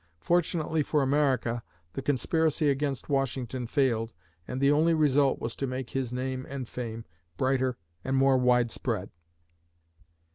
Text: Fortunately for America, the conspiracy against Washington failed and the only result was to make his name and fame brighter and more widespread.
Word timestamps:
Fortunately 0.21 0.81
for 0.81 1.03
America, 1.03 1.61
the 1.93 2.01
conspiracy 2.01 2.71
against 2.71 3.07
Washington 3.07 3.67
failed 3.67 4.13
and 4.47 4.59
the 4.59 4.71
only 4.71 4.95
result 4.95 5.37
was 5.37 5.55
to 5.55 5.67
make 5.67 5.91
his 5.91 6.11
name 6.11 6.43
and 6.49 6.67
fame 6.67 7.05
brighter 7.37 7.77
and 8.03 8.15
more 8.17 8.39
widespread. 8.39 9.11